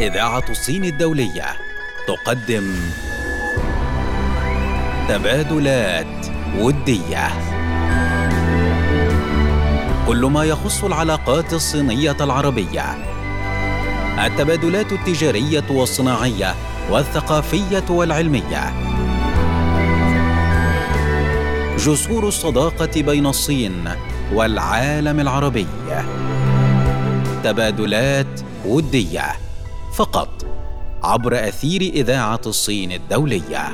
[0.00, 1.44] إذاعة الصين الدولية
[2.06, 2.74] تقدم
[5.08, 6.26] تبادلات
[6.58, 7.28] ودية.
[10.06, 12.84] كل ما يخص العلاقات الصينية العربية.
[14.26, 16.54] التبادلات التجارية والصناعية
[16.90, 18.72] والثقافية والعلمية.
[21.78, 23.88] جسور الصداقة بين الصين
[24.32, 25.66] والعالم العربي.
[27.44, 29.41] تبادلات ودية.
[29.92, 30.28] فقط
[31.02, 33.68] عبر أثير إذاعة الصين الدولية.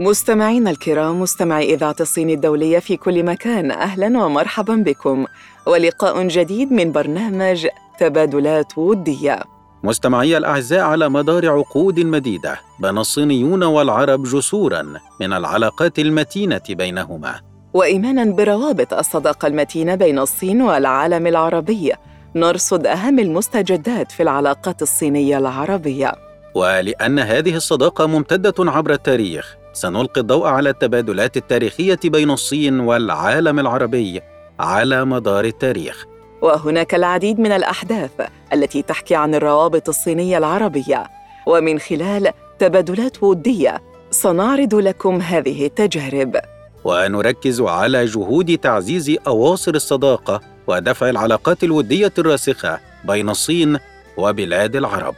[0.00, 5.24] مستمعينا الكرام مستمعي إذاعة الصين الدولية في كل مكان أهلا ومرحبا بكم.
[5.66, 7.66] ولقاء جديد من برنامج
[7.98, 9.42] تبادلات ودية.
[9.84, 14.82] مستمعي الأعزاء على مدار عقود مديدة بنى الصينيون والعرب جسورا
[15.20, 17.40] من العلاقات المتينة بينهما.
[17.74, 21.92] وايمانا بروابط الصداقة المتينة بين الصين والعالم العربي.
[22.34, 26.12] نرصد أهم المستجدات في العلاقات الصينية العربية.
[26.54, 34.20] ولأن هذه الصداقة ممتدة عبر التاريخ سنلقي الضوء على التبادلات التاريخية بين الصين والعالم العربي
[34.60, 36.06] على مدار التاريخ.
[36.42, 38.10] وهناك العديد من الأحداث
[38.52, 41.06] التي تحكي عن الروابط الصينية العربية.
[41.46, 46.36] ومن خلال تبادلات ودية سنعرض لكم هذه التجارب.
[46.84, 53.78] ونركز على جهود تعزيز أواصر الصداقة ودفع العلاقات الودية الراسخة بين الصين
[54.16, 55.14] وبلاد العرب.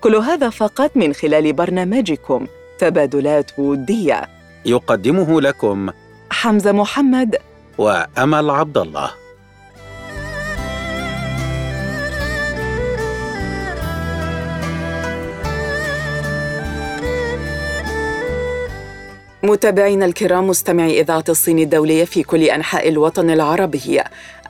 [0.00, 2.46] كل هذا فقط من خلال برنامجكم
[2.78, 4.28] تبادلات ودية.
[4.64, 5.90] يقدمه لكم
[6.30, 7.36] حمزة محمد
[7.78, 9.10] وأمل عبد الله.
[19.44, 24.00] متابعينا الكرام مستمعي إذاعة الصين الدولية في كل أنحاء الوطن العربي.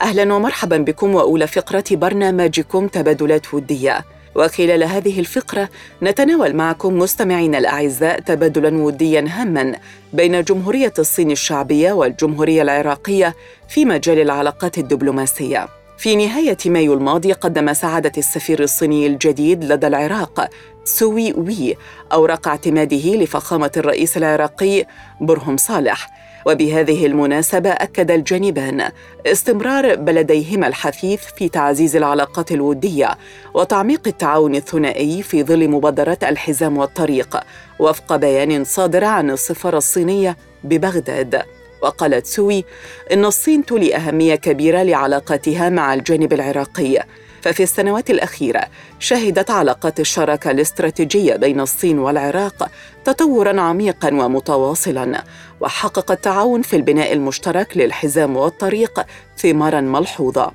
[0.03, 4.05] أهلا ومرحبا بكم وأولى فقرة برنامجكم تبادلات ودية.
[4.35, 5.69] وخلال هذه الفقرة
[6.03, 9.75] نتناول معكم مستمعينا الأعزاء تبادلا وديا هاما
[10.13, 13.35] بين جمهورية الصين الشعبية والجمهورية العراقية
[13.69, 15.69] في مجال العلاقات الدبلوماسية.
[15.99, 20.49] في نهاية مايو الماضي قدم سعادة السفير الصيني الجديد لدى العراق
[20.85, 21.77] سوي وي
[22.13, 24.85] أوراق اعتماده لفخامة الرئيس العراقي
[25.21, 26.23] برهم صالح.
[26.47, 28.91] وبهذه المناسبة أكد الجانبان
[29.27, 33.19] استمرار بلديهما الحثيث في تعزيز العلاقات الودية
[33.55, 37.41] وتعميق التعاون الثنائي في ظل مبادرة الحزام والطريق
[37.79, 41.43] وفق بيان صادر عن السفارة الصينية ببغداد.
[41.83, 42.65] وقالت سوي
[43.13, 47.05] إن الصين تولي أهمية كبيرة لعلاقاتها مع الجانب العراقي.
[47.43, 48.63] ففي السنوات الأخيرة
[48.99, 52.71] شهدت علاقات الشراكة الاستراتيجية بين الصين والعراق
[53.05, 55.25] تطورا عميقا ومتواصلا
[55.61, 59.07] وحقق التعاون في البناء المشترك للحزام والطريق
[59.39, 60.53] ثمارا ملحوظة.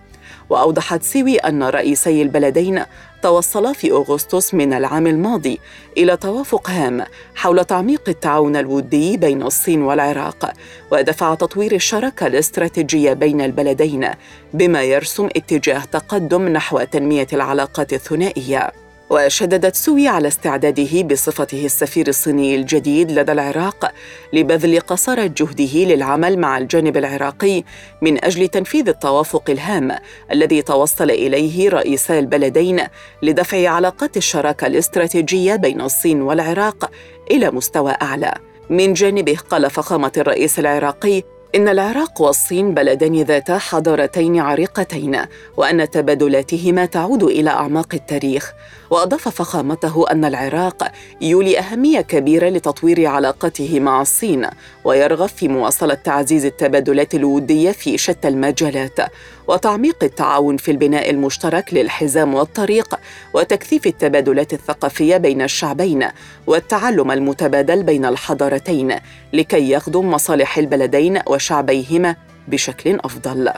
[0.49, 2.83] وأوضحت سيوي أن رئيسي البلدين
[3.21, 5.59] توصلا في أغسطس من العام الماضي
[5.97, 7.03] إلى توافق هام
[7.35, 10.53] حول تعميق التعاون الودي بين الصين والعراق
[10.91, 14.09] ودفع تطوير الشراكة الاستراتيجية بين البلدين
[14.53, 18.86] بما يرسم اتجاه تقدم نحو تنمية العلاقات الثنائية.
[19.09, 23.91] وشددت سوي على استعداده بصفته السفير الصيني الجديد لدى العراق
[24.33, 27.63] لبذل قصارى جهده للعمل مع الجانب العراقي
[28.01, 29.91] من أجل تنفيذ التوافق الهام
[30.31, 32.81] الذي توصل إليه رئيسا البلدين
[33.23, 36.91] لدفع علاقات الشراكة الاستراتيجية بين الصين والعراق
[37.31, 38.33] إلى مستوى أعلى.
[38.69, 41.23] من جانبه قال فخامة الرئيس العراقي
[41.57, 45.19] إن العراق والصين بلدان ذاتا حضارتين عريقتين
[45.57, 48.53] وأن تبادلاتهما تعود إلى أعماق التاريخ.
[48.89, 50.91] وأضاف فخامته أن العراق
[51.21, 54.47] يولي أهمية كبيرة لتطوير علاقته مع الصين
[54.83, 58.99] ويرغب في مواصلة تعزيز التبادلات الودية في شتى المجالات.
[59.47, 62.95] وتعميق التعاون في البناء المشترك للحزام والطريق
[63.33, 66.07] وتكثيف التبادلات الثقافية بين الشعبين
[66.47, 68.95] والتعلم المتبادل بين الحضارتين
[69.33, 72.15] لكي يخدم مصالح البلدين وشعبيهما
[72.47, 73.51] بشكل أفضل.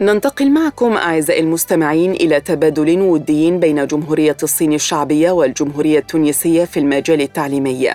[0.00, 7.20] ننتقل معكم أعزائي المستمعين إلى تبادل ودي بين جمهورية الصين الشعبية والجمهورية التونسية في المجال
[7.20, 7.90] التعليمي.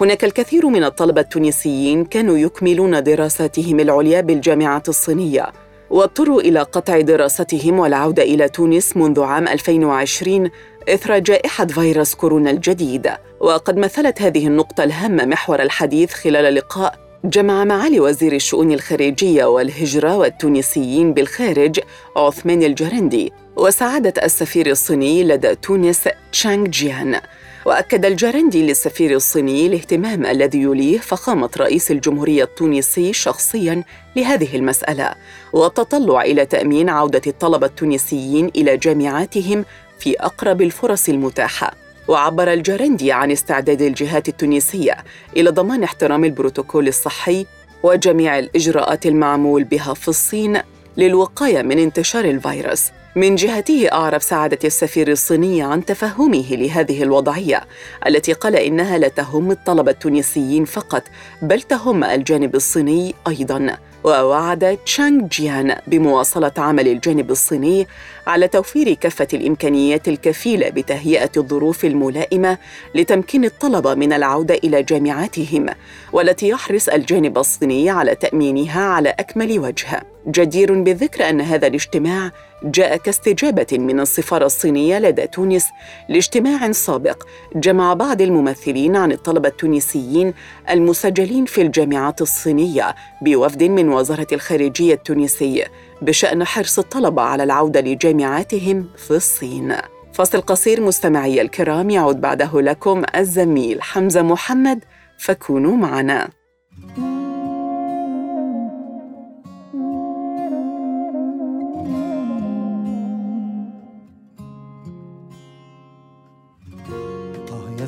[0.00, 5.46] هناك الكثير من الطلبة التونسيين كانوا يكملون دراساتهم العليا بالجامعة الصينية
[5.90, 10.50] واضطروا إلى قطع دراستهم والعودة إلى تونس منذ عام 2020
[10.88, 13.10] إثر جائحة فيروس كورونا الجديد
[13.40, 20.16] وقد مثلت هذه النقطة الهامة محور الحديث خلال لقاء جمع معالي وزير الشؤون الخارجية والهجرة
[20.16, 21.80] والتونسيين بالخارج
[22.16, 27.20] عثمان الجرندي وسعادة السفير الصيني لدى تونس تشانغ جيان.
[27.66, 33.84] وأكد الجرندي للسفير الصيني الاهتمام الذي يليه فخامة رئيس الجمهورية التونسي شخصيا
[34.16, 35.14] لهذه المسألة
[35.52, 39.64] والتطلع إلى تأمين عودة الطلبة التونسيين إلى جامعاتهم
[39.98, 41.87] في أقرب الفرص المتاحة.
[42.08, 44.96] وعبر الجرندي عن استعداد الجهات التونسية
[45.36, 47.46] إلى ضمان احترام البروتوكول الصحي
[47.82, 50.60] وجميع الإجراءات المعمول بها في الصين
[50.96, 52.84] للوقاية من انتشار الفيروس.
[53.16, 57.64] من جهته أعرب سعادة السفير الصيني عن تفهمه لهذه الوضعية
[58.06, 61.02] التي قال إنها لا تهم الطلبة التونسيين فقط
[61.42, 63.78] بل تهم الجانب الصيني أيضاً.
[64.08, 67.86] ووعد تشانغ جيان بمواصلة عمل الجانب الصيني
[68.26, 72.58] على توفير كافة الإمكانيات الكفيلة بتهيئة الظروف الملائمة
[72.94, 75.66] لتمكين الطلبة من العودة إلى جامعاتهم
[76.12, 80.02] والتي يحرص الجانب الصيني على تأمينها على أكمل وجه.
[80.28, 82.30] جدير بالذكر أن هذا الاجتماع
[82.62, 85.66] جاء كاستجابة من السفارة الصينية لدى تونس
[86.08, 87.22] لاجتماع سابق
[87.56, 90.34] جمع بعض الممثلين عن الطلبة التونسيين
[90.70, 95.64] المسجلين في الجامعات الصينية بوفد من وزارة الخارجية التونسية
[96.02, 99.76] بشأن حرص الطلبة على العودة لجامعاتهم في الصين.
[100.12, 104.84] فصل قصير مستمعي الكرام يعود بعده لكم الزميل حمزة محمد
[105.18, 106.37] فكونوا معنا.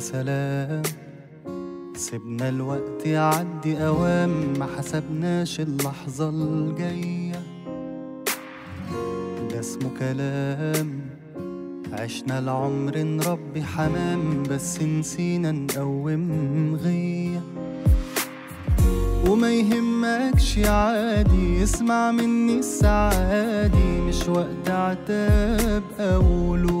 [0.01, 0.81] سلام.
[1.95, 7.41] سيبنا الوقت يعدي أوام ما حسبناش اللحظة الجاية.
[9.49, 11.01] ده اسمه كلام.
[11.93, 17.41] عشنا العمر نربي حمام بس نسينا نقوم غية.
[19.27, 26.80] وما يهمكش عادي اسمع مني السعادي مش وقت عتاب أو لوم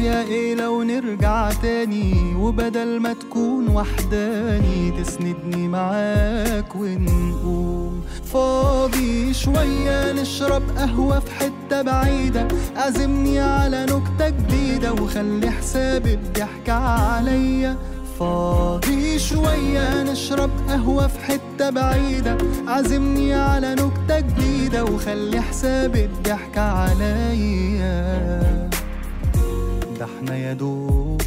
[0.00, 10.62] يا إيه لو نرجع تاني وبدل ما تكون وحداني تسندني معاك ونقوم فاضي شوية نشرب
[10.76, 12.48] قهوة في حتة بعيدة.
[12.76, 17.76] عزمني على نكتة جديدة وخلي حساب الضحك عليا.
[18.18, 22.38] فاضي شوية نشرب قهوة في حتة بعيدة.
[22.66, 28.57] عزمني على نكتة جديدة وخلي حساب الضحك عليا.
[30.28, 31.20] ده إحنا يا دوب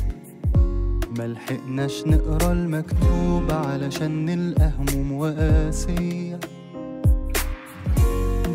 [1.18, 6.40] ملحقناش نقرأ المكتوب علشان نلقى هموم وقاسية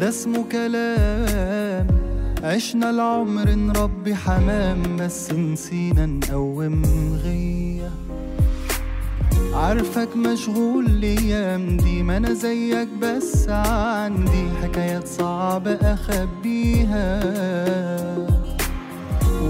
[0.00, 1.86] ده اسمه كلام.
[2.44, 6.82] عشنا العمر نربي حمام بس نسينا نقوم
[7.24, 7.90] غيه
[9.54, 17.20] عارفك مشغول الأيام دي ما أنا زيك بس عندي حكايات صعبة أخبيها.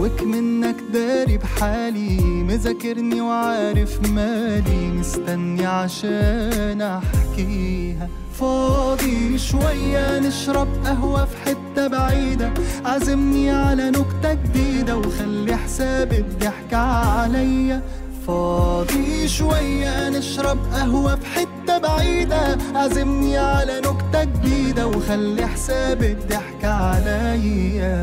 [0.00, 8.08] وك منك داري بحالي مذاكرني وعارف مالي مستني عشان أحكيها.
[8.40, 12.52] فاضي شوية نشرب قهوة في حتة بعيدة
[12.84, 17.82] عزمني على نكتة جديدة وخلي حساب الضحك عليا.
[18.26, 27.96] فاضي شوية نشرب قهوة في حتة بعيدة عزمني على نكتة جديدة وخلي حساب الضحك عليا.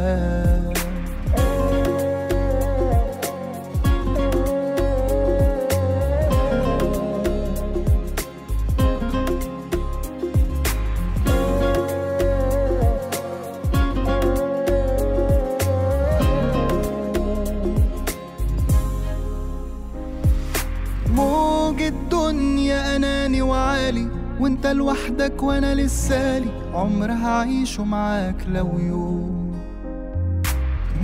[24.44, 29.54] وانت لوحدك وأنا لسالي عمر هعيشه معاك لو يوم.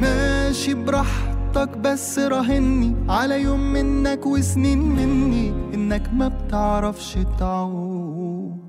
[0.02, 8.60] ماشي براحتك بس راهني على يوم منك وسنين مني انك ما بتعرفش تعوم.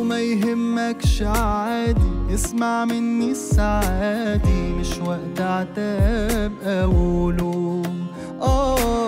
[0.00, 6.52] وما يهمكش عادي اسمع مني السعادي مش وقت عتاب
[7.40, 8.06] لوم.
[8.40, 9.05] اقف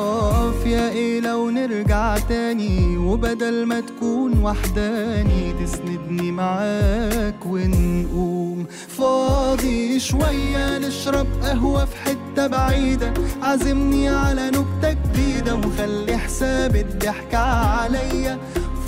[0.69, 8.67] يا إيه لو نرجع تاني وبدل ما تكون وحداني تسندني معاك ونقوم.
[8.89, 18.39] فاضي شوية نشرب قهوة في حتة بعيدة عزمني على نكتة جديدة وخلي حساب الضحك عليا.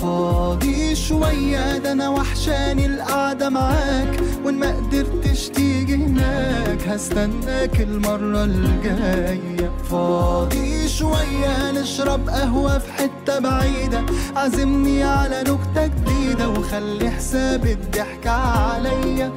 [0.01, 4.21] فاضي شوية ده أنا وحشاني القعدة معاك.
[4.45, 9.71] وإن ما قدرتش تيجي هناك هستناك المرة الجاية.
[9.91, 14.05] فاضي شوية نشرب قهوة في حتة بعيدة.
[14.35, 19.31] عزمني على نكتة جديدة وخلي حساب الضحك عليا.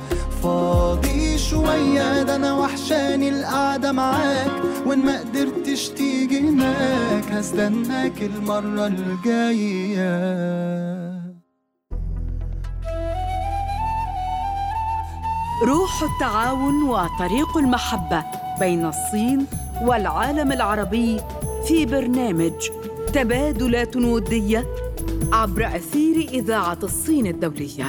[0.44, 4.50] فاضي شوية ده أنا وحشاني القعدة معاك
[4.86, 10.14] وإن ما قدرتش تيجي هناك هستناك المرة الجاية
[15.62, 18.24] روح التعاون وطريق المحبة
[18.60, 19.46] بين الصين
[19.82, 21.20] والعالم العربي
[21.68, 22.52] في برنامج
[23.12, 24.64] تبادلات ودية
[25.32, 27.86] عبر أثير إذاعة الصين الدولية.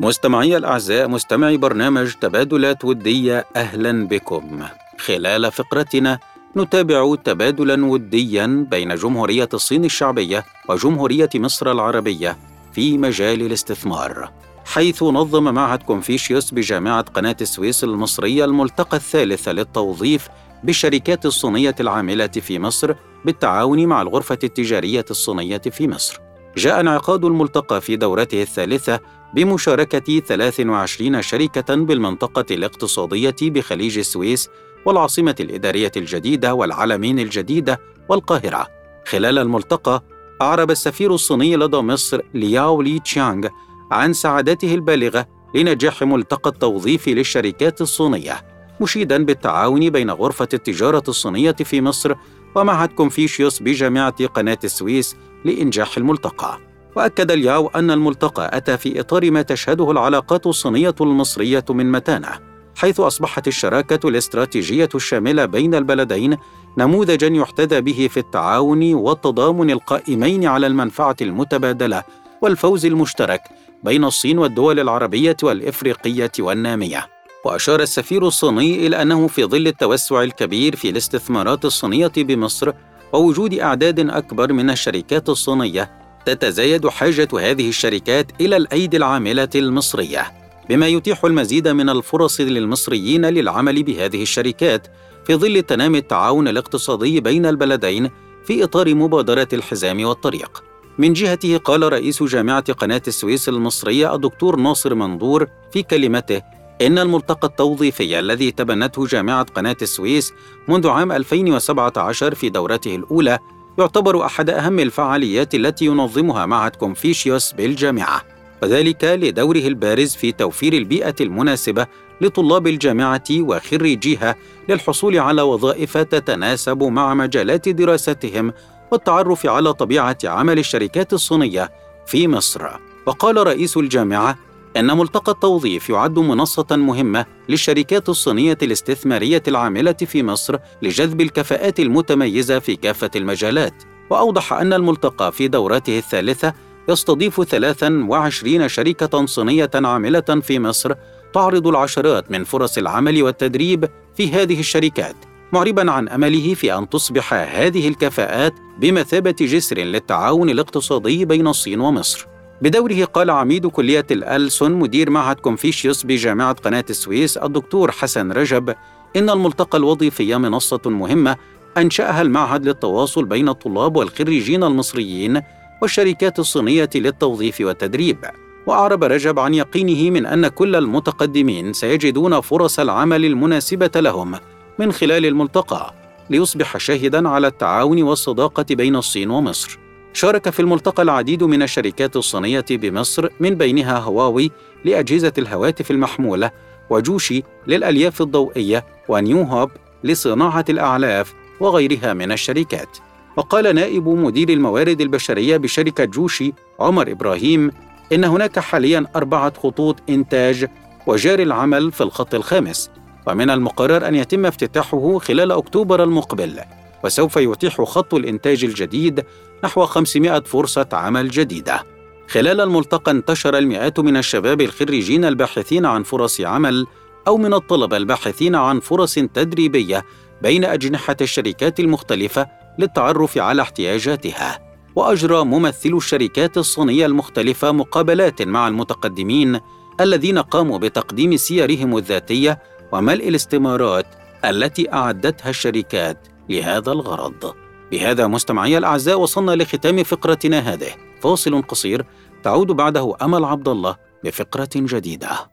[0.00, 4.64] مستمعي الأعزاء مستمعي برنامج تبادلات ودية أهلا بكم.
[4.98, 6.18] خلال فقرتنا
[6.56, 12.38] نتابع تبادلا وديا بين جمهورية الصين الشعبية وجمهورية مصر العربية
[12.72, 14.32] في مجال الاستثمار.
[14.64, 20.28] حيث نظم معهد كونفوشيوس بجامعة قناة السويس المصرية الملتقى الثالث للتوظيف
[20.64, 26.20] بالشركات الصينية العاملة في مصر بالتعاون مع الغرفة التجارية الصينية في مصر.
[26.56, 29.00] جاء انعقاد الملتقى في دورته الثالثة
[29.34, 34.48] بمشاركة 23 شركة بالمنطقة الاقتصادية بخليج السويس
[34.84, 38.66] والعاصمة الإدارية الجديدة والعلمين الجديدة والقاهرة.
[39.06, 40.02] خلال الملتقى
[40.42, 43.48] أعرب السفير الصيني لدى مصر لياو لي تشانغ
[43.90, 48.44] عن سعادته البالغة لنجاح ملتقى التوظيف للشركات الصينية
[48.80, 52.14] مشيدا بالتعاون بين غرفة التجارة الصينية في مصر
[52.54, 59.42] ومعهد كونفوشيوس بجامعة قناة السويس لإنجاح الملتقى وأكد الياو أن الملتقى أتى في إطار ما
[59.42, 62.28] تشهده العلاقات الصينية المصرية من متانة
[62.76, 66.36] حيث أصبحت الشراكة الاستراتيجية الشاملة بين البلدين
[66.78, 72.02] نموذجا يحتذى به في التعاون والتضامن القائمين على المنفعة المتبادلة
[72.42, 73.40] والفوز المشترك
[73.84, 77.06] بين الصين والدول العربية والإفريقية والنامية.
[77.44, 82.72] وأشار السفير الصيني إلى أنه في ظل التوسع الكبير في الاستثمارات الصينية بمصر
[83.12, 90.32] ووجود أعداد أكبر من الشركات الصينية تتزايد حاجة هذه الشركات إلى الأيدي العاملة المصرية،
[90.68, 94.86] بما يتيح المزيد من الفرص للمصريين للعمل بهذه الشركات
[95.26, 98.10] في ظل تنامي التعاون الاقتصادي بين البلدين
[98.44, 100.64] في إطار مبادرة الحزام والطريق.
[100.98, 106.42] من جهته قال رئيس جامعة قناة السويس المصرية الدكتور ناصر منظور في كلمته
[106.82, 110.32] إن الملتقى التوظيفي الذي تبنته جامعة قناة السويس
[110.68, 113.38] منذ عام 2017 في دورته الأولى
[113.80, 118.22] يعتبر أحد أهم الفعاليات التي ينظمها معهد كونفوشيوس بالجامعة
[118.62, 121.86] وذلك لدوره البارز في توفير البيئة المناسبة
[122.20, 124.36] لطلاب الجامعة وخريجيها
[124.68, 128.52] للحصول على وظائف تتناسب مع مجالات دراستهم
[128.92, 131.70] والتعرف على طبيعة عمل الشركات الصينية
[132.06, 132.68] في مصر.
[133.06, 134.38] وقال رئيس الجامعة
[134.76, 142.58] إن ملتقى التوظيف يعد منصة مهمة للشركات الصينية الاستثمارية العاملة في مصر لجذب الكفاءات المتميزة
[142.58, 146.54] في كافة المجالات وأوضح أن الملتقى في دورته الثالثة
[146.88, 150.94] يستضيف 23 شركة صينية عاملة في مصر
[151.34, 155.16] تعرض العشرات من فرص العمل والتدريب في هذه الشركات
[155.52, 162.26] معربا عن أمله في أن تصبح هذه الكفاءات بمثابة جسر للتعاون الاقتصادي بين الصين ومصر.
[162.62, 168.74] بدوره قال عميد كلية الألسن مدير معهد كونفوشيوس بجامعة قناة السويس الدكتور حسن رجب
[169.16, 171.36] إن الملتقى الوظيفي منصة مهمة
[171.76, 175.40] أنشأها المعهد للتواصل بين الطلاب والخريجين المصريين
[175.82, 178.24] والشركات الصينية للتوظيف والتدريب.
[178.66, 184.34] وأعرب رجب عن يقينه من أن كل المتقدمين سيجدون فرص العمل المناسبة لهم
[184.78, 185.94] من خلال الملتقى
[186.30, 189.78] ليصبح شاهدا على التعاون والصداقة بين الصين ومصر
[190.12, 194.50] شارك في الملتقى العديد من الشركات الصينية بمصر من بينها هواوي
[194.84, 196.50] لأجهزة الهواتف المحمولة
[196.90, 199.70] وجوشي للألياف الضوئية ونيو هوب
[200.04, 202.98] لصناعة الأعلاف وغيرها من الشركات.
[203.36, 207.70] وقال نائب مدير الموارد البشرية بشركة جوشي عمر إبراهيم
[208.12, 210.66] إن هناك حاليا أربعة خطوط إنتاج
[211.06, 212.90] وجاري العمل في الخط الخامس
[213.26, 216.60] ومن المقرر أن يتم افتتاحه خلال أكتوبر المقبل.
[217.04, 219.24] وسوف يتيح خط الإنتاج الجديد
[219.64, 221.82] نحو 500 فرصة عمل جديدة.
[222.28, 226.86] خلال الملتقى انتشر المئات من الشباب الخريجين الباحثين عن فرص عمل
[227.28, 230.04] أو من الطلبة الباحثين عن فرص تدريبية
[230.42, 232.46] بين أجنحة الشركات المختلفة
[232.78, 234.58] للتعرف على احتياجاتها.
[234.96, 239.60] وأجرى ممثلو الشركات الصينية المختلفة مقابلات مع المتقدمين
[240.00, 242.58] الذين قاموا بتقديم سيرهم الذاتية
[242.92, 244.06] وملء الاستمارات
[244.44, 246.29] التي أعدتها الشركات.
[246.50, 247.54] لهذا الغرض.
[247.90, 250.90] بهذا مستمعي الأعزاء وصلنا لختام فقرتنا هذه،
[251.20, 252.06] فاصل قصير
[252.42, 255.49] تعود بعده أمل عبد الله بفقرة جديدة.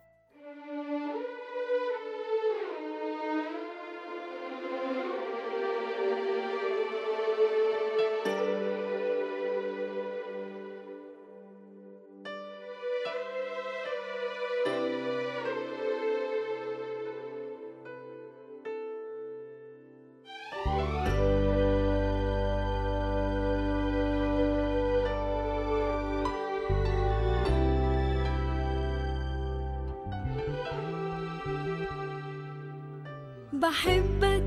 [33.68, 34.44] بحبك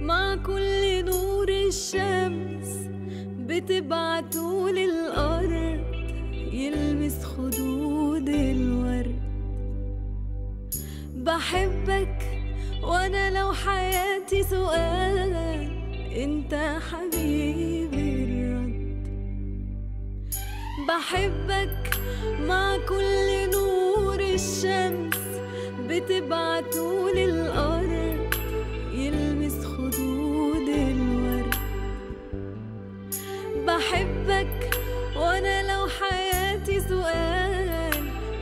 [0.00, 2.68] مع كل نور الشمس
[3.38, 4.70] بتبعته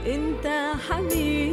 [0.06, 0.46] انت
[0.88, 1.51] حبيبي.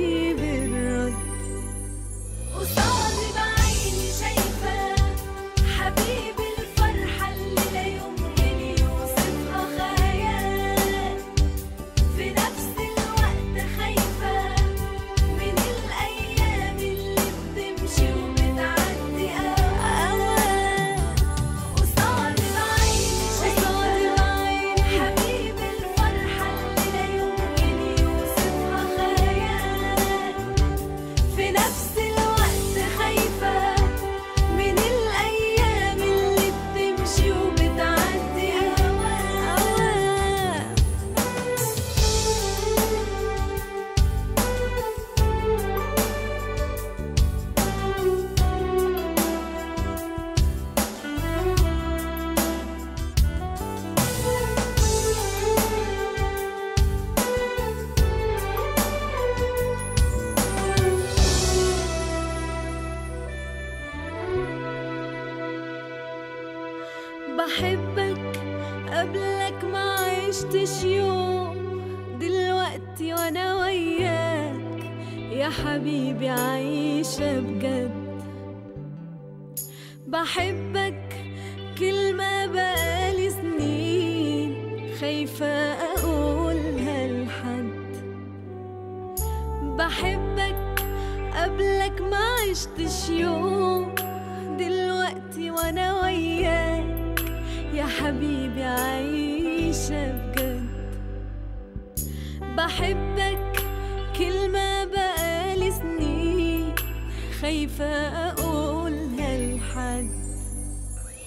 [108.29, 110.09] خايفة أقولها لحد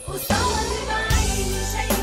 [0.06, 2.01] قصادي بعيني شايفة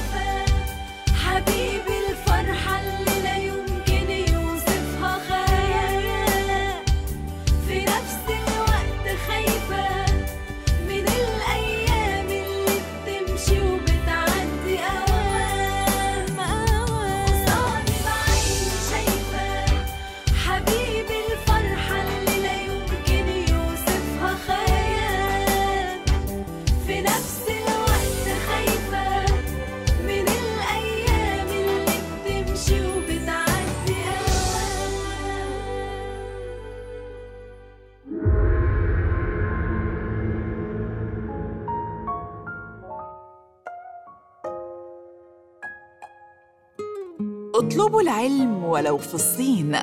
[48.19, 49.77] العلم ولو في الصين.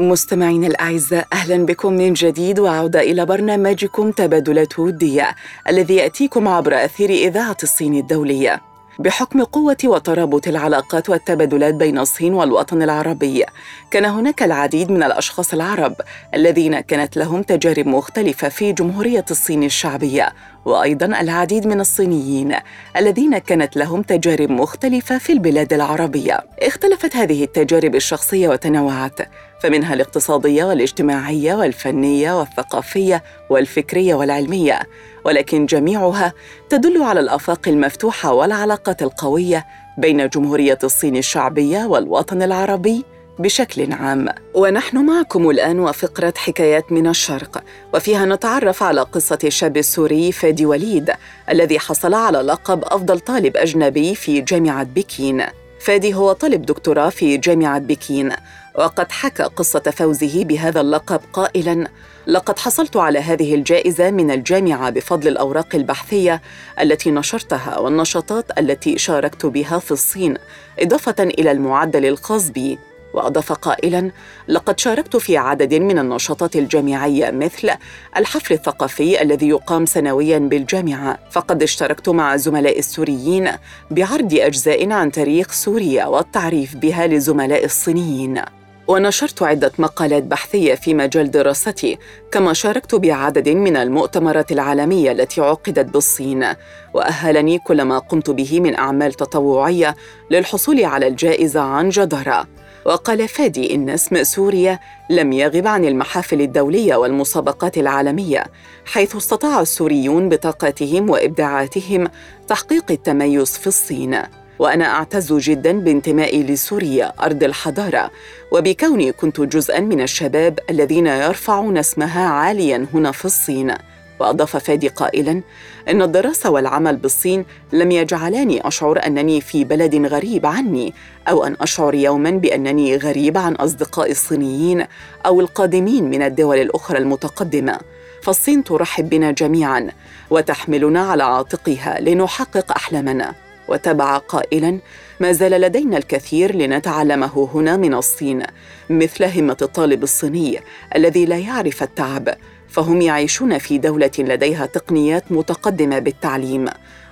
[0.00, 5.34] مستمعينا الأعزاء أهلا بكم من جديد وعودة إلى برنامجكم تبادلات ودية
[5.68, 8.67] الذي يأتيكم عبر أثير إذاعة الصين الدولية.
[8.98, 13.44] بحكم قوة وترابط العلاقات والتبادلات بين الصين والوطن العربي.
[13.90, 15.94] كان هناك العديد من الأشخاص العرب
[16.34, 20.32] الذين كانت لهم تجارب مختلفة في جمهورية الصين الشعبية
[20.68, 22.54] وأيضا العديد من الصينيين
[22.96, 26.40] الذين كانت لهم تجارب مختلفة في البلاد العربية.
[26.62, 29.20] اختلفت هذه التجارب الشخصية وتنوعت
[29.62, 34.80] فمنها الاقتصادية والاجتماعية والفنية والثقافية والفكرية والعلمية.
[35.24, 36.32] ولكن جميعها
[36.68, 39.66] تدل على الآفاق المفتوحة والعلاقات القوية
[39.98, 43.04] بين جمهورية الصين الشعبية والوطن العربي
[43.38, 47.62] بشكل عام ونحن معكم الآن وفقرة حكايات من الشرق
[47.94, 51.10] وفيها نتعرف على قصة الشاب السوري فادي وليد
[51.50, 55.44] الذي حصل على لقب أفضل طالب أجنبي في جامعة بكين
[55.80, 58.32] فادي هو طالب دكتوراه في جامعة بكين
[58.74, 61.88] وقد حكى قصة فوزه بهذا اللقب قائلاً:
[62.26, 66.42] لقد حصلت على هذه الجائزة من الجامعة بفضل الأوراق البحثية
[66.80, 70.36] التي نشرتها والنشاطات التي شاركت بها في الصين،
[70.78, 72.78] إضافة إلى المعدل الخاص بي.
[73.14, 74.10] وأضاف قائلا
[74.48, 77.70] لقد شاركت في عدد من النشاطات الجامعيه مثل
[78.16, 83.50] الحفل الثقافي الذي يقام سنويا بالجامعة فقد اشتركت مع زملاء السوريين
[83.90, 88.42] بعرض أجزاء عن تاريخ سوريا والتعريف بها لزملاء الصينيين
[88.88, 91.98] ونشرت عدة مقالات بحثية في مجال دراستي،
[92.32, 96.46] كما شاركت بعدد من المؤتمرات العالمية التي عقدت بالصين،
[96.94, 99.96] وأهلني كل ما قمت به من أعمال تطوعية
[100.30, 102.46] للحصول على الجائزة عن جدارة.
[102.88, 104.78] وقال فادي إن اسم سوريا
[105.10, 108.44] لم يغب عن المحافل الدولية والمسابقات العالمية،
[108.84, 112.08] حيث استطاع السوريون بطاقتهم وإبداعاتهم
[112.48, 114.22] تحقيق التميز في الصين.
[114.58, 118.10] وأنا أعتز جدا بانتمائي لسوريا أرض الحضارة
[118.52, 123.74] وبكوني كنت جزءا من الشباب الذين يرفعون اسمها عاليا هنا في الصين
[124.18, 125.42] وأضاف فادي قائلا
[125.88, 130.94] إن الدراسة والعمل بالصين لم يجعلاني أشعر أنني في بلد غريب عني
[131.28, 134.84] أو أن أشعر يوما بأنني غريب عن اصدقائي الصينيين
[135.26, 137.78] أو القادمين من الدول الأخرى المتقدمة.
[138.22, 139.90] فالصين ترحب بنا جميعا
[140.30, 143.34] وتحملنا على عاتقها لنحقق أحلامنا.
[143.68, 144.78] وتابع قائلا
[145.20, 148.42] ما زال لدينا الكثير لنتعلمه هنا من الصين
[148.90, 150.60] مثل همة الطالب الصيني
[150.96, 152.34] الذي لا يعرف التعب
[152.68, 156.66] فهم يعيشون في دولة لديها تقنيات متقدمة بالتعليم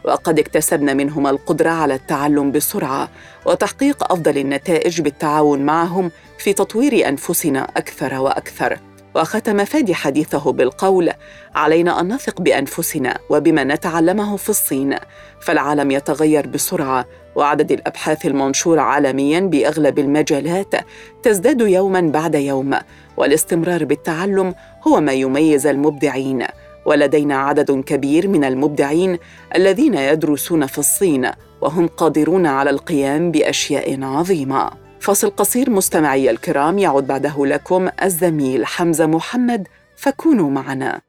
[0.05, 3.09] وقد اكتسبنا منهم القدرة على التعلم بسرعة
[3.47, 8.79] وتحقيق أفضل النتائج بالتعاون معهم في تطوير أنفسنا أكثر وأكثر.
[9.17, 11.11] وختم فادي حديثه بالقول
[11.55, 14.97] علينا أن نثق بأنفسنا وبما نتعلمه في الصين
[15.41, 20.75] فالعالم يتغير بسرعة وعدد الأبحاث المنشورة عالميا بأغلب المجالات
[21.23, 22.79] تزداد يوما بعد يوم
[23.17, 24.55] والاستمرار بالتعلم
[24.87, 26.47] هو ما يميز المبدعين
[26.87, 29.19] ولدينا عدد كبير من المبدعين
[29.55, 34.86] الذين يدرسون في الصين وهم قادرون على القيام بأشياء عظيمة.
[35.07, 41.01] فاصل قصير مستمعي الكرام يعود بعده لكم الزميل حمزة محمد فكونوا معنا.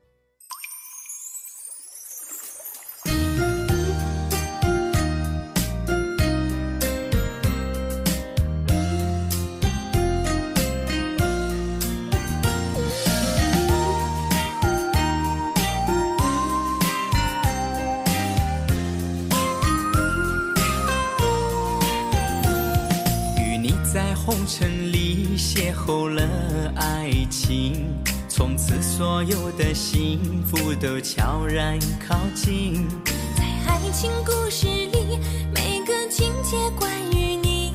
[28.98, 32.88] 所有的幸福都悄然靠近，
[33.36, 35.20] 在爱情故事里，
[35.54, 37.72] 每个情节关于你，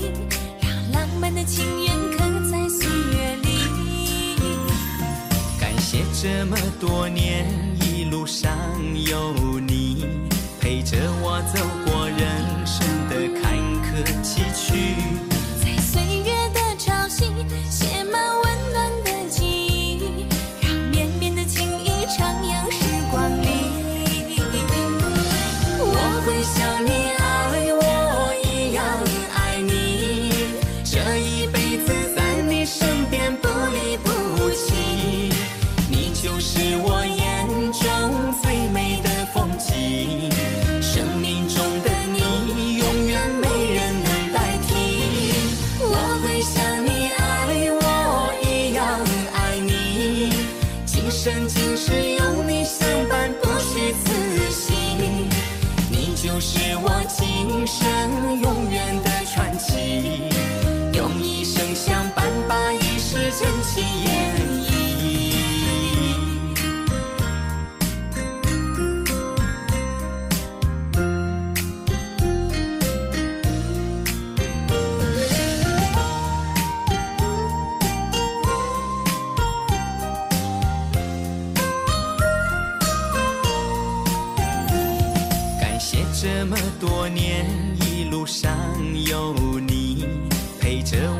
[0.60, 3.48] 让浪漫的情缘刻在岁月里。
[5.60, 7.46] 感谢这么多年，
[7.80, 8.50] 一路上
[9.08, 10.04] 有你
[10.60, 15.11] 陪着我走过人生的坎坷崎岖。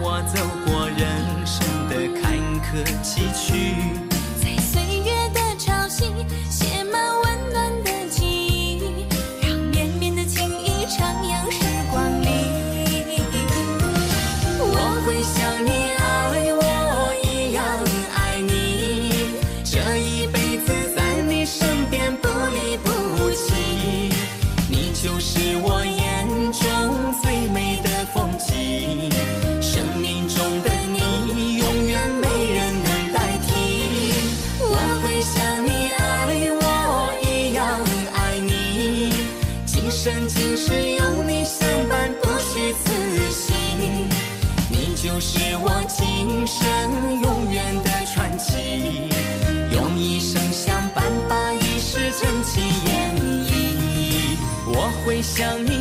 [0.04, 4.01] 我走过人生的坎坷崎岖。
[55.34, 55.71] tell me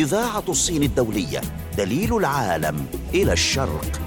[0.00, 1.40] إذاعة الصين الدولية
[1.78, 4.00] دليل العالم إلى الشرق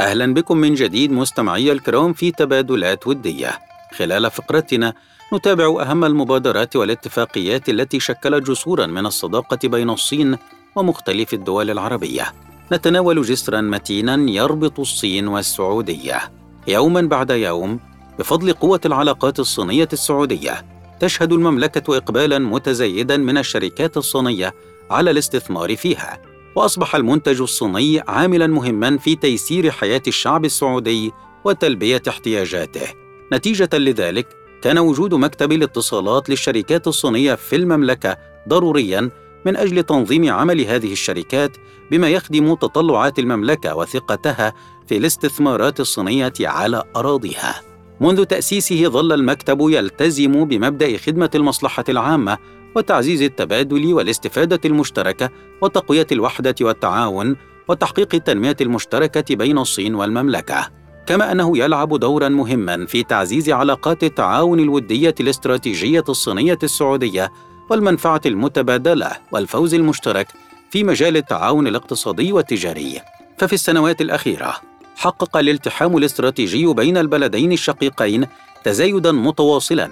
[0.00, 3.58] أهلا بكم من جديد مستمعي الكرام في تبادلات ودية.
[3.96, 4.92] خلال فقرتنا
[5.34, 10.38] نتابع أهم المبادرات والاتفاقيات التي شكلت جسورا من الصداقة بين الصين
[10.76, 12.32] ومختلف الدول العربية.
[12.72, 16.20] نتناول جسرا متينا يربط الصين والسعودية.
[16.68, 17.80] يوما بعد يوم
[18.18, 20.66] بفضل قوة العلاقات الصينية السعودية
[21.00, 24.54] تشهد المملكة إقبالا متزايدا من الشركات الصينية
[24.90, 26.22] على الاستثمار فيها.
[26.56, 31.12] وأصبح المنتج الصيني عاملا مهما في تيسير حياة الشعب السعودي
[31.44, 32.86] وتلبية احتياجاته
[33.32, 34.26] نتيجة لذلك
[34.62, 38.16] كان وجود مكتب الاتصالات للشركات الصينية في المملكة
[38.48, 39.10] ضروريا
[39.46, 41.56] من أجل تنظيم عمل هذه الشركات
[41.90, 44.54] بما يخدم تطلعات المملكة وثقتها
[44.86, 47.67] في الاستثمارات الصينية على أراضيها
[48.00, 52.38] منذ تأسيسه ظل المكتب يلتزم بمبدأ خدمة المصلحة العامة
[52.76, 55.30] وتعزيز التبادل والاستفادة المشتركة
[55.62, 57.36] وتقوية الوحدة والتعاون
[57.68, 60.68] وتحقيق التنمية المشتركة بين الصين والمملكة.
[61.06, 67.32] كما أنه يلعب دورا مهما في تعزيز علاقات التعاون الودية الاستراتيجية الصينية السعودية
[67.70, 70.28] والمنفعة المتبادلة والفوز المشترك
[70.70, 73.00] في مجال التعاون الاقتصادي والتجاري.
[73.38, 74.54] ففي السنوات الأخيرة
[74.98, 78.26] حقق الالتحام الاستراتيجي بين البلدين الشقيقين
[78.64, 79.90] تزايدا متواصلا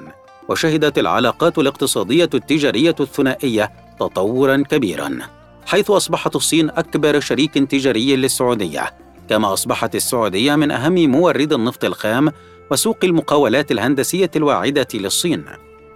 [0.49, 5.19] وشهدت العلاقات الاقتصادية التجارية الثنائية تطورا كبيرا
[5.67, 8.95] حيث أصبحت الصين أكبر شريك تجاري للسعودية
[9.29, 12.33] كما أصبحت السعودية من أهم مورد النفط الخام
[12.71, 15.45] وسوق المقاولات الهندسية الواعدة للصين.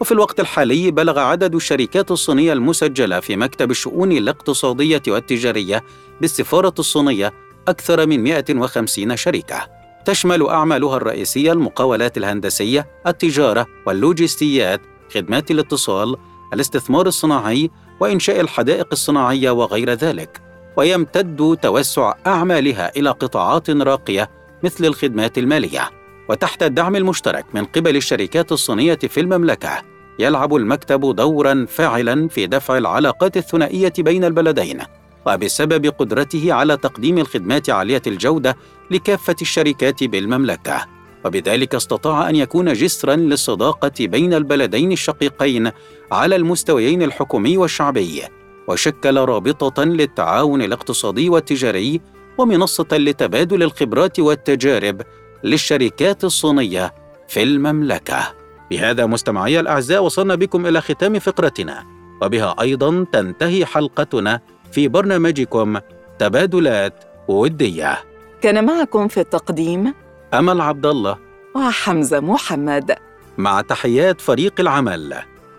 [0.01, 5.85] وفي الوقت الحالي بلغ عدد الشركات الصينية المسجلة في مكتب الشؤون الاقتصادية والتجارية
[6.21, 7.33] بالسفاره الصينية
[7.71, 14.81] أكثر من 150 شركة تشمل أعمالها الرئيسية المقاولات الهندسية، التجارة واللوجستيات،
[15.15, 16.17] خدمات الاتصال،
[16.53, 20.41] الاستثمار الصناعي، وإنشاء الحدائق الصناعية وغير ذلك.
[20.77, 24.31] ويمتد توسع أعمالها إلى قطاعات راقية
[24.63, 25.91] مثل الخدمات المالية.
[26.29, 29.83] وتحت الدعم المشترك من قبل الشركات الصينية في المملكة،
[30.19, 34.81] يلعب المكتب دورا فاعلا في دفع العلاقات الثنائية بين البلدين.
[35.27, 38.57] وبسبب قدرته على تقديم الخدمات عالية الجودة
[38.91, 40.87] لكافة الشركات بالمملكة.
[41.25, 45.71] وبذلك استطاع أن يكون جسرا للصداقة بين البلدين الشقيقين
[46.13, 48.23] على المستويين الحكومي والشعبي.
[48.69, 52.01] وشكل رابطة للتعاون الاقتصادي والتجاري
[52.39, 55.03] ومنصة لتبادل الخبرات والتجارب
[55.45, 56.95] للشركات الصينية
[57.29, 58.35] في المملكة.
[58.71, 61.85] بهذا مستمعي الأعزاء وصلنا بكم إلى ختام فقرتنا.
[62.23, 64.41] وبها أيضا تنتهي حلقتنا
[64.73, 65.79] في برنامجكم
[66.19, 67.99] تبادلات ودية.
[68.41, 69.95] كان معكم في التقديم
[70.35, 71.19] أمل عبد الله
[71.57, 72.97] وحمزة محمد.
[73.39, 75.15] مع تحيات فريق العمل.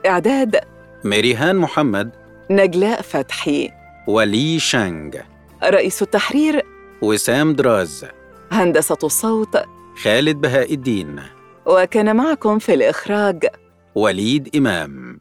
[0.05, 0.59] إعداد
[1.03, 2.09] ميريهان محمد.
[2.49, 3.71] نجلاء فتحي.
[4.07, 5.15] ولي شانغ.
[5.63, 6.65] رئيس التحرير
[7.01, 8.05] وسام دراز.
[8.51, 9.57] هندسة الصوت
[10.03, 11.19] خالد بهاء الدين.
[11.65, 13.45] وكان معكم في الإخراج
[13.95, 15.19] وليد إمام.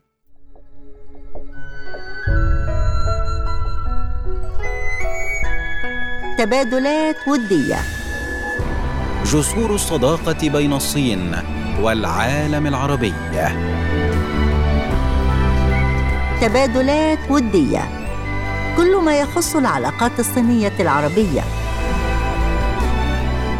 [6.40, 7.76] تبادلات ودية
[9.24, 11.36] جسور الصداقة بين الصين
[11.80, 13.14] والعالم العربي.
[16.40, 17.88] تبادلات ودية
[18.76, 21.42] كل ما يخص العلاقات الصينية العربية.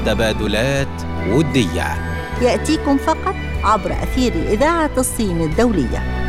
[0.06, 1.96] تبادلات وديه
[2.42, 6.19] يأتيكم فقط عبر أثير إذاعة الصين الدولية.